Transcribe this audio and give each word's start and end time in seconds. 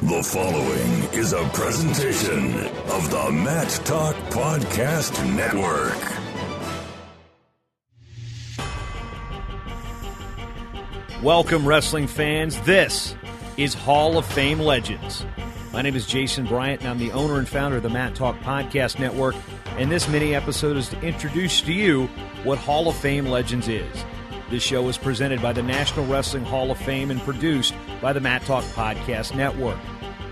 The 0.00 0.22
following 0.22 1.20
is 1.20 1.32
a 1.32 1.42
presentation 1.48 2.54
of 2.92 3.10
the 3.10 3.32
Mat 3.32 3.68
Talk 3.84 4.14
Podcast 4.30 5.12
Network. 5.34 5.98
Welcome, 11.20 11.66
wrestling 11.66 12.06
fans. 12.06 12.60
This 12.60 13.16
is 13.56 13.74
Hall 13.74 14.16
of 14.18 14.24
Fame 14.24 14.60
Legends. 14.60 15.26
My 15.72 15.82
name 15.82 15.96
is 15.96 16.06
Jason 16.06 16.46
Bryant, 16.46 16.82
and 16.82 16.90
I'm 16.90 17.00
the 17.00 17.10
owner 17.10 17.36
and 17.36 17.48
founder 17.48 17.78
of 17.78 17.82
the 17.82 17.90
Mat 17.90 18.14
Talk 18.14 18.38
Podcast 18.38 19.00
Network. 19.00 19.34
And 19.78 19.90
this 19.90 20.08
mini 20.08 20.32
episode 20.32 20.76
is 20.76 20.88
to 20.90 21.00
introduce 21.00 21.60
to 21.62 21.72
you 21.72 22.06
what 22.44 22.58
Hall 22.58 22.86
of 22.88 22.94
Fame 22.94 23.26
Legends 23.26 23.66
is. 23.66 24.04
This 24.50 24.62
show 24.62 24.88
is 24.88 24.96
presented 24.96 25.42
by 25.42 25.52
the 25.52 25.62
National 25.62 26.06
Wrestling 26.06 26.44
Hall 26.44 26.70
of 26.70 26.78
Fame 26.78 27.10
and 27.10 27.20
produced 27.20 27.74
by 28.00 28.14
the 28.14 28.20
Mat 28.20 28.42
Talk 28.46 28.64
Podcast 28.64 29.34
Network. 29.34 29.76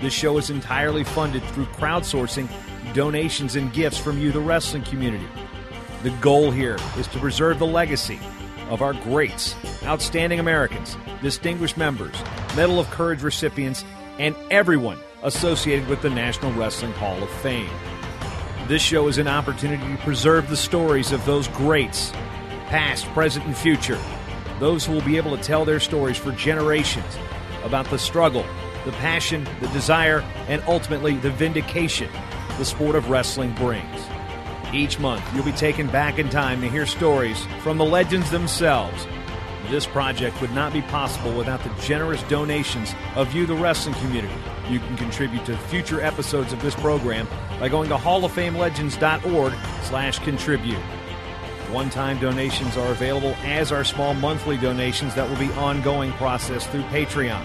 This 0.00 0.12
show 0.12 0.36
is 0.36 0.50
entirely 0.50 1.04
funded 1.04 1.44
through 1.44 1.66
crowdsourcing, 1.66 2.48
donations, 2.92 3.54
and 3.54 3.72
gifts 3.72 3.98
from 3.98 4.18
you, 4.18 4.32
the 4.32 4.40
wrestling 4.40 4.82
community. 4.82 5.28
The 6.02 6.10
goal 6.22 6.50
here 6.50 6.76
is 6.98 7.06
to 7.08 7.20
preserve 7.20 7.60
the 7.60 7.68
legacy 7.68 8.18
of 8.68 8.82
our 8.82 8.94
greats, 8.94 9.54
outstanding 9.84 10.40
Americans, 10.40 10.96
distinguished 11.22 11.76
members, 11.76 12.16
Medal 12.56 12.80
of 12.80 12.90
Courage 12.90 13.22
recipients, 13.22 13.84
and 14.18 14.34
everyone 14.50 14.98
associated 15.22 15.86
with 15.86 16.02
the 16.02 16.10
National 16.10 16.52
Wrestling 16.54 16.92
Hall 16.94 17.22
of 17.22 17.30
Fame. 17.42 17.70
This 18.66 18.82
show 18.82 19.06
is 19.06 19.18
an 19.18 19.28
opportunity 19.28 19.86
to 19.86 20.02
preserve 20.02 20.48
the 20.48 20.56
stories 20.56 21.12
of 21.12 21.24
those 21.26 21.46
greats, 21.48 22.12
past, 22.70 23.04
present, 23.08 23.44
and 23.44 23.56
future. 23.56 23.98
Those 24.58 24.86
who 24.86 24.92
will 24.92 25.02
be 25.02 25.16
able 25.16 25.36
to 25.36 25.42
tell 25.42 25.64
their 25.64 25.80
stories 25.80 26.16
for 26.16 26.32
generations 26.32 27.18
about 27.64 27.90
the 27.90 27.98
struggle, 27.98 28.44
the 28.84 28.92
passion, 28.92 29.46
the 29.60 29.68
desire, 29.68 30.20
and 30.48 30.62
ultimately 30.66 31.16
the 31.16 31.30
vindication 31.30 32.08
the 32.58 32.64
sport 32.64 32.94
of 32.94 33.08
wrestling 33.08 33.52
brings. 33.54 34.06
Each 34.72 34.98
month, 34.98 35.24
you'll 35.34 35.44
be 35.44 35.52
taken 35.52 35.86
back 35.86 36.18
in 36.18 36.28
time 36.28 36.60
to 36.60 36.68
hear 36.68 36.84
stories 36.84 37.42
from 37.62 37.78
the 37.78 37.84
legends 37.84 38.30
themselves. 38.30 39.06
This 39.70 39.86
project 39.86 40.40
would 40.40 40.52
not 40.52 40.72
be 40.72 40.82
possible 40.82 41.32
without 41.32 41.62
the 41.64 41.70
generous 41.82 42.22
donations 42.24 42.94
of 43.14 43.32
you, 43.34 43.46
the 43.46 43.54
wrestling 43.54 43.94
community. 43.96 44.34
You 44.68 44.78
can 44.78 44.96
contribute 44.98 45.46
to 45.46 45.56
future 45.56 46.02
episodes 46.02 46.52
of 46.52 46.60
this 46.60 46.74
program 46.74 47.26
by 47.58 47.68
going 47.68 47.88
to 47.88 47.96
halloffamenelegends.org 47.96 49.54
slash 49.84 50.18
contribute. 50.18 50.99
One-time 51.72 52.18
donations 52.18 52.76
are 52.76 52.90
available 52.90 53.34
as 53.44 53.70
are 53.70 53.84
small 53.84 54.12
monthly 54.14 54.56
donations 54.56 55.14
that 55.14 55.28
will 55.28 55.36
be 55.36 55.52
ongoing 55.52 56.12
process 56.12 56.66
through 56.66 56.82
Patreon. 56.84 57.44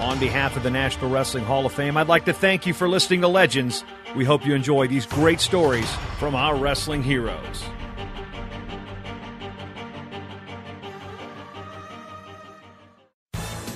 On 0.00 0.18
behalf 0.18 0.56
of 0.56 0.62
the 0.62 0.70
National 0.70 1.10
Wrestling 1.10 1.44
Hall 1.44 1.66
of 1.66 1.72
Fame, 1.72 1.98
I'd 1.98 2.08
like 2.08 2.24
to 2.24 2.32
thank 2.32 2.66
you 2.66 2.72
for 2.72 2.88
listening 2.88 3.20
to 3.20 3.28
Legends. 3.28 3.84
We 4.16 4.24
hope 4.24 4.46
you 4.46 4.54
enjoy 4.54 4.88
these 4.88 5.04
great 5.04 5.40
stories 5.40 5.90
from 6.18 6.34
our 6.34 6.56
wrestling 6.56 7.02
heroes. 7.02 7.62